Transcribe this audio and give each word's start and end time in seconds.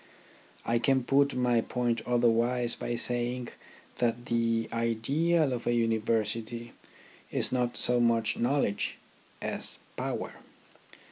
I 0.65 0.79
can 0.79 1.03
put 1.03 1.35
my 1.35 1.61
point 1.61 2.01
otherwise 2.07 2.73
by 2.73 2.95
saying 2.95 3.49
that 3.99 4.25
the 4.25 4.67
ideal 4.73 5.53
of 5.53 5.67
a 5.67 5.73
University 5.75 6.71
is 7.29 7.51
not 7.51 7.77
so 7.77 7.99
much 7.99 8.35
knowledge, 8.35 8.97
as 9.43 9.77
power. 9.97 10.33